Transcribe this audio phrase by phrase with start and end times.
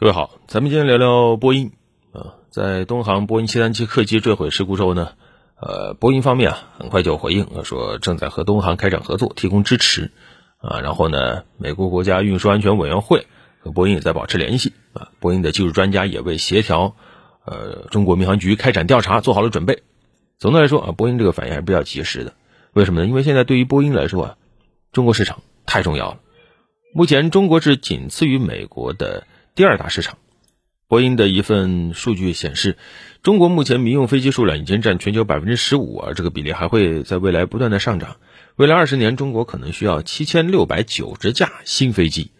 [0.00, 1.72] 各位好，咱们今天聊聊波音
[2.14, 5.12] 啊，在东航波音737客机坠毁事故之后呢，
[5.60, 10.10] 呃，波音方面啊很快就回应，说正在和东航开展合作，提供支持
[10.56, 10.80] 啊。
[10.80, 13.26] 然后呢，美国国家运输安全委员会
[13.58, 15.08] 和波音也在保持联系啊。
[15.20, 16.96] 波音的技术专家也为协调
[17.44, 19.82] 呃中国民航局开展调查做好了准备。
[20.38, 22.32] 总的来说啊，波音这个反应还是比较及时的。
[22.72, 23.06] 为什么呢？
[23.06, 24.36] 因为现在对于波音来说啊，
[24.92, 26.20] 中国市场太重要了。
[26.94, 29.26] 目前中国是仅次于美国的。
[29.60, 30.16] 第二大市场，
[30.88, 32.78] 波音的一份数据显示，
[33.22, 38.16] 中国目前民用飞机数量已经占全球百分之十五，啊这个比例还会在未来不断的上涨。
[38.56, 42.30] 未来二十年，中国可能需要七千六百九十架新飞机，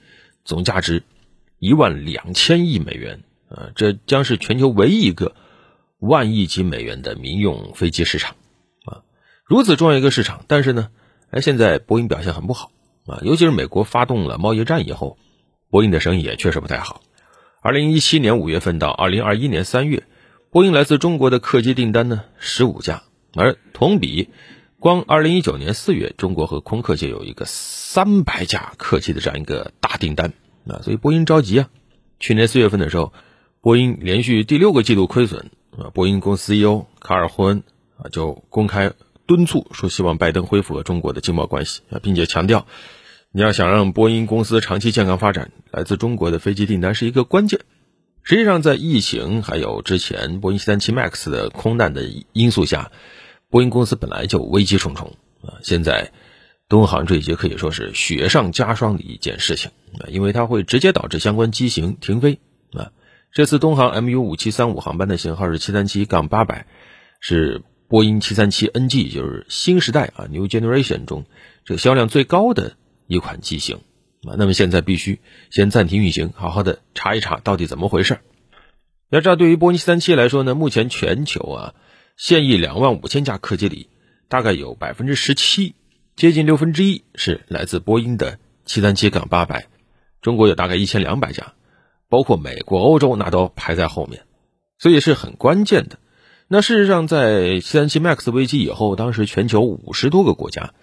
[0.46, 1.02] 总价值
[1.58, 3.22] 一万两千亿美元。
[3.50, 5.34] 啊，这将是全球唯一一个
[5.98, 8.34] 万亿级美元的民用飞机市场。
[8.86, 9.02] 啊，
[9.44, 10.88] 如此重要一个市场，但是呢，
[11.30, 12.72] 哎，现在波音表现很不好。
[13.06, 15.18] 啊，尤其是美国发动了贸易战以后。
[15.72, 17.00] 波音的生意也确实不太好。
[17.62, 20.04] 二零一七年五月份到二零二一年三月，
[20.50, 23.02] 波音来自中国的客机订单呢十五架，
[23.34, 24.30] 而同比，
[24.78, 30.32] 光二零一九年四月，中国和空客就有一个三百架客机的这样一个大订单
[30.66, 31.68] 啊，所以波音着急啊。
[32.18, 33.12] 去年四月份的时候，
[33.60, 37.62] 波音连续第六个季度亏损啊，波音公司 CEO 卡尔霍恩
[37.98, 38.92] 啊就公开
[39.26, 42.66] 敦促说，希望拜登恢复和中国的经贸关系啊，并且强调。
[43.32, 47.60] 你要想让波音公司长期健康发展，来自中国的飞机订单是一个关键。
[48.24, 52.90] 实际上，在疫情还有之前波音737 MAX 的空难的因素下，
[53.48, 55.62] 波音公司本来就危机重重啊。
[55.62, 56.10] 现在
[56.68, 62.40] 东航这一节可以说是雪上加霜的一件事情啊，因为它会直接导致相关机型停飞
[62.72, 62.90] 啊。
[63.32, 66.64] 这次东航 MU 五七三五航班的型号是737杠800，
[67.20, 71.26] 是波音737 NG，就是新时代啊 New Generation 中
[71.64, 72.72] 这个销量最高的。
[73.10, 73.78] 一款机型
[74.22, 75.18] 啊，那么现在必须
[75.50, 78.20] 先暂停运行，好好的查一查到底怎么回事。
[79.08, 81.74] 要知道，对于波音七三七来说呢，目前全球啊
[82.16, 83.88] 现役两万五千架客机里，
[84.28, 85.74] 大概有百分之十七，
[86.14, 89.66] 接近六分之一是来自波音的七三七杠八百，
[90.22, 91.54] 中国有大概一千两百架，
[92.08, 94.22] 包括美国、欧洲那都排在后面，
[94.78, 95.98] 所以是很关键的。
[96.46, 100.74] 那事实上，在七三七 MAX 危机以后，当时全球五十多个国家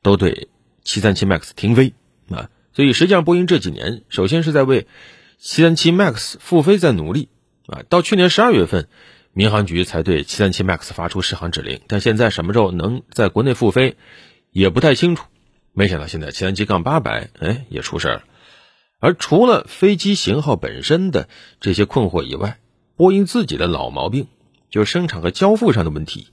[0.00, 0.48] 都对。
[0.84, 1.94] 737 MAX 停飞
[2.30, 4.86] 啊，所以实际上波音这几年首先是在为
[5.40, 7.28] 737 MAX 复飞在努力
[7.66, 7.82] 啊。
[7.88, 8.88] 到去年十二月份，
[9.32, 13.96] 民航局才对737 MAX 发出试航指令，但现在什么时候能在国内复飞
[14.50, 15.26] 也不太清楚。
[15.72, 18.24] 没想到现在737-800哎也出事了。
[18.98, 21.28] 而除了飞机型号本身的
[21.60, 22.58] 这些困惑以外，
[22.96, 24.28] 波音自己的老毛病
[24.70, 26.28] 就是生产和交付上的问题，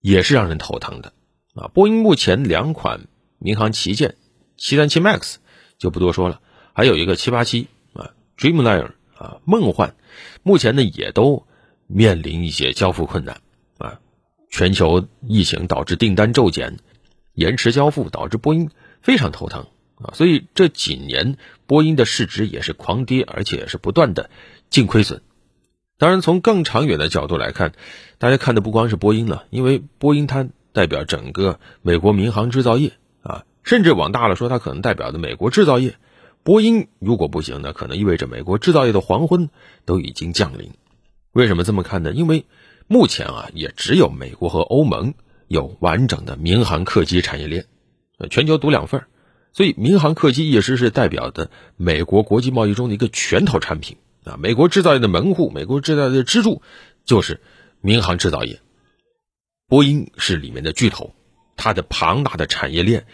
[0.00, 1.12] 也是让人头疼的
[1.54, 1.68] 啊。
[1.68, 3.08] 波音目前两款。
[3.38, 4.16] 民航旗舰
[4.58, 5.36] 737 MAX
[5.78, 6.40] 就不多说了，
[6.72, 9.94] 还有一个787啊，Dreamliner 啊，梦幻，
[10.42, 11.46] 目前呢也都
[11.86, 13.40] 面临一些交付困难
[13.78, 14.00] 啊。
[14.50, 16.78] 全球疫情导致订单骤减，
[17.34, 18.70] 延迟交付导致波音
[19.02, 19.66] 非常头疼
[19.96, 20.14] 啊。
[20.14, 24.30] 所以这几年波音的市值也是狂跌，而且是不断的
[24.70, 25.22] 净亏损。
[25.98, 27.72] 当然，从更长远的角度来看，
[28.18, 32.92] 大家看的不光是波音了，因为波音它代表整个美国民航制造业。
[33.28, 35.96] 啊甚至往大了说，它可能代表的美国制造业，
[36.42, 39.50] 波音如果不行，那可能意味着美国制造业的黄昏
[39.84, 40.72] 都已经降临。
[41.32, 42.12] 为什么这么看呢？
[42.12, 42.46] 因为
[42.86, 45.12] 目前啊，也只有美国和欧盟
[45.46, 47.66] 有完整的民航客机产业链，
[48.30, 49.04] 全球独两份
[49.52, 54.38] 所以民航客机一直是代表的美国国际贸易中的一个拳头产品啊。
[54.38, 56.62] 美国制造业的门户，美国制造业的支柱
[57.04, 57.40] 就是
[57.82, 58.60] 民航制造业，
[59.68, 61.14] 波音是里面的巨头，
[61.58, 63.04] 它的庞大的产业链。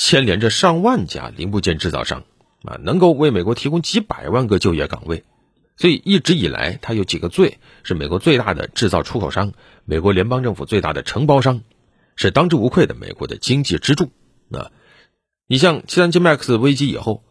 [0.00, 2.22] 牵连着上万家零部件制造商，
[2.62, 5.24] 啊，能够为美国提供几百万个就业岗位，
[5.76, 11.62] 所以一直以来，它有几个最是美国最大的制造出口商，美国联邦政府最大的承包商，
[12.14, 14.12] 是当之无愧的美国的经济支柱。
[14.52, 14.70] 啊，
[15.48, 17.24] 你像七三七 MAX 危机以后，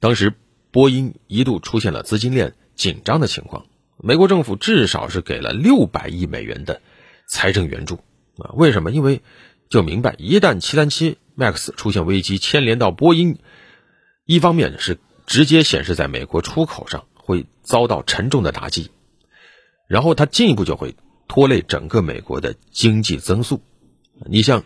[0.00, 0.32] 当时
[0.70, 3.66] 波音一度出现了资金链紧张的情况，
[3.98, 6.80] 美国政府至少是给了六百亿美元的
[7.28, 7.96] 财政援助。
[8.38, 8.90] 啊，为什么？
[8.90, 9.20] 因为
[9.72, 11.16] 就明白一旦七三七。
[11.34, 13.38] Max 出现危机，牵连到波音，
[14.26, 18.90] 一方面是直接显示在美国出口上会遭到沉重的打击，
[19.88, 20.94] 然后它进一步就会
[21.28, 23.62] 拖累整个美国的经济增速。
[24.26, 24.64] 你像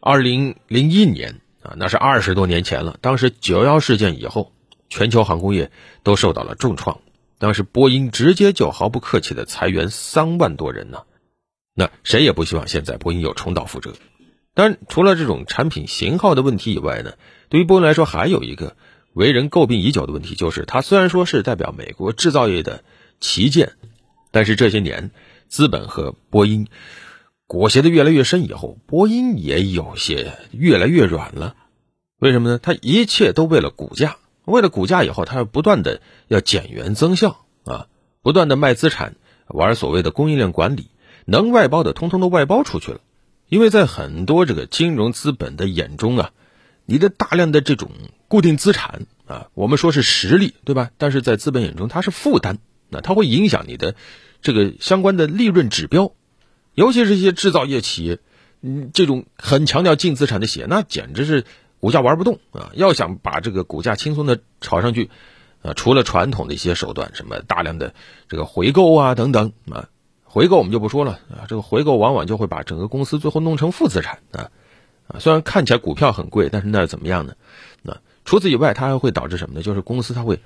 [0.00, 4.52] 二零零一年啊，那是二十多年前了，当时九幺事件以后，
[4.90, 5.70] 全球航空业
[6.02, 7.00] 都受到了重创，
[7.38, 11.04] 当时波音直接就毫不客气的裁员三万多人呢，
[11.74, 13.94] 那谁也不希望现在波音又重蹈覆辙。
[14.54, 17.14] 当然，除了这种产品型号的问题以外呢，
[17.48, 18.76] 对于波音来说，还有一个
[19.14, 22.84] 为人诟病已久的问题，就是它虽然说是代表美国制造业的
[23.18, 23.72] 旗舰，
[24.30, 25.10] 但是这些年
[25.48, 26.68] 资本和波音
[27.46, 31.56] 裹挟的越来越深以后，波音也有些越来越软了。
[32.18, 32.60] 为什么呢？
[32.62, 37.86] 它一切都为了股价，为了股价以后，它要不断的要减员增效啊，
[38.22, 39.16] 不断的卖资产，
[39.48, 40.90] 玩所谓的供应链管理，
[41.24, 43.00] 能外包的通通都外包出去了。
[43.52, 46.30] 因为在很多这个金融资本的眼中啊，
[46.86, 47.90] 你的大量的这种
[48.26, 50.90] 固定资产啊，我们说是实力，对吧？
[50.96, 52.56] 但是在资本眼中它是负担，
[52.88, 53.94] 那它会影响你的
[54.40, 56.14] 这个相关的利润指标，
[56.74, 58.20] 尤其是一些制造业企业，
[58.62, 61.44] 嗯，这种很强调净资产的企业，那简直是
[61.78, 62.70] 股价玩不动啊！
[62.72, 65.10] 要想把这个股价轻松的炒上去，
[65.60, 67.92] 啊，除了传统的一些手段，什么大量的
[68.30, 69.90] 这个回购啊等等啊。
[70.32, 74.48] 回购我们就不说了啊，这个回购往往就会把整个公司最后弄成负资产啊
[75.06, 77.34] 啊，虽然看起来股票很贵，但是那又怎么样呢？
[77.82, 79.62] 那除此以外，它还会导致什么呢？
[79.62, 80.40] 就是公司它会，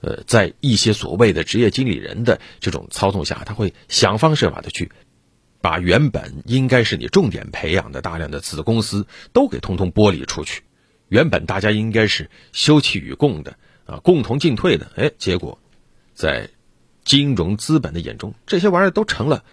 [0.00, 4.90] 呃，在一些所谓的职业经理人的这种操纵下，他会想方设法的去
[5.60, 10.64] 把原本应该是你重点培养的大量的子公司都给通通剥离出去，
[11.08, 15.60] 原本大家应该是休戚与共的啊，共同进退的，哎，结果
[16.12, 16.50] 在。
[17.06, 19.44] 金融资本的眼中，这些玩意儿都成了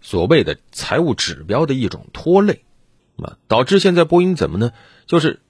[0.00, 2.64] 所谓的财务指标的一种拖累，
[3.18, 4.72] 啊，导致现在波音怎么呢？
[5.06, 5.40] 就是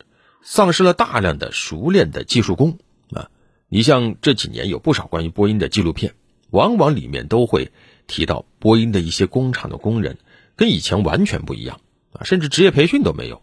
[0.43, 2.79] 丧失了大量的熟练的技术工
[3.13, 3.31] 啊。
[3.69, 6.15] 你像这几年有不少关于波音的纪录片，
[6.51, 7.71] 往往里面都会
[8.09, 10.19] 提到波音的一些工厂的工人
[10.57, 11.81] 跟以前完全不一样
[12.13, 13.41] 啊，甚至职业培训都没有。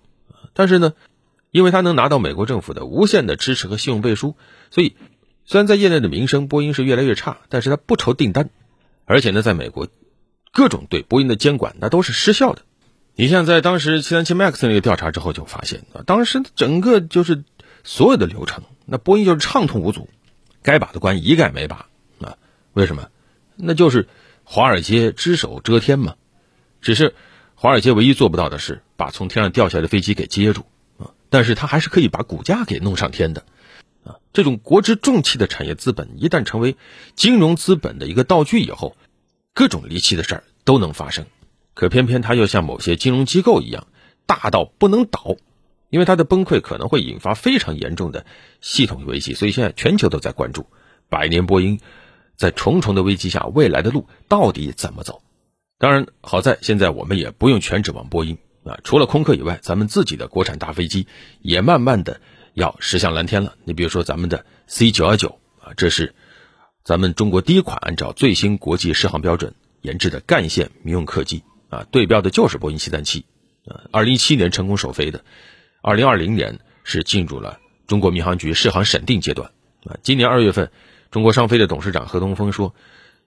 [0.54, 0.94] 但是呢，
[1.52, 4.36] 因为他能拿到美国政府的无限的支持和信用背书，
[4.72, 4.98] 所以。
[5.50, 8.52] 虽然在业内的名声，波音是越来越差，但是它不愁订单，
[9.06, 9.88] 而且呢，在美国，
[10.52, 12.62] 各种对波音的监管那都是失效的。
[13.16, 17.44] 你像在当时七三七 MAX 那个调查之后，就发现啊，当时整个就是
[17.84, 20.08] 所有的流程，那波音就是畅通无阻，
[20.62, 21.88] 该把的关一概没把
[22.22, 22.38] 啊。
[22.74, 23.10] 为什么？
[23.56, 24.08] 那就是
[24.44, 26.14] 华尔街只手遮天嘛。
[26.80, 27.16] 只是
[27.56, 30.68] 华尔街唯一做不到的是把从天上掉下来的飞机给接住
[31.00, 33.44] 啊，但是他还是可以把股价给弄上天的。
[34.32, 36.78] 这种国之重器的产业资本，一旦成为
[37.16, 38.96] 金融资本的一个道具以后，
[39.54, 41.26] 各种离奇的事儿都能发生。
[41.74, 43.88] 可偏偏它又像某些金融机构一样，
[44.26, 45.38] 大到不能倒，
[45.90, 48.26] 因为它的崩溃可能会引发非常严重的
[48.62, 49.34] 系统危机。
[49.34, 50.68] 所以现在全球都在关注
[51.10, 51.80] 百年波音
[52.36, 55.22] 在重重的危机下未来的路到底怎么走。
[55.80, 61.08] 当然，好在现在我们也不用全指望波音啊，除了空客以外，咱们自己的国产大飞机
[61.42, 62.22] 也慢慢的。
[62.60, 63.56] 要驶向蓝天了。
[63.64, 66.14] 你比如说咱们的 C 九幺九啊，这是
[66.84, 73.26] 咱们中国第一款按照最新国际适航标准研制的干线民用客机啊，对标的就是波音七三七
[73.66, 73.88] 啊。
[73.92, 75.24] 二零一七年成功首飞的，
[75.82, 79.52] 二零二零年是进入了中国民航局适航审定阶段
[79.86, 79.98] 啊。
[80.04, 80.70] 今年二月份，
[81.12, 82.76] 中国商飞的董事长何东风说，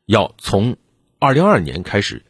[0.05, 0.76] 要从
[1.19, 2.23] 二零二二年开始，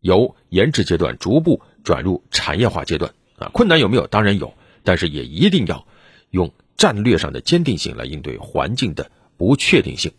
[0.00, 3.50] 由研制阶段逐步转入产业化阶段啊。
[3.52, 4.08] 困难有没有？
[4.08, 5.86] 当然有，但是也一定要。
[6.32, 10.12] 用战略上的坚定性来应对环境的不确定性。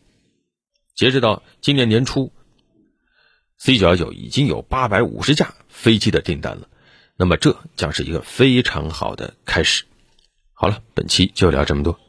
[0.96, 2.32] 截止到今年年初
[3.58, 6.68] ，C 九幺九已经有八百五十架飞机的订单了，
[7.18, 9.84] 那么这将是一个非常好的开始。
[10.54, 12.00] 好了，本期就聊这么多。